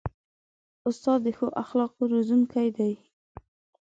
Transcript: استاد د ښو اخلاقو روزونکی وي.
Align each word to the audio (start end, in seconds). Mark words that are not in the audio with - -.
استاد 0.87 1.19
د 1.23 1.27
ښو 1.37 1.47
اخلاقو 1.63 2.01
روزونکی 2.13 2.67
وي. 2.75 2.93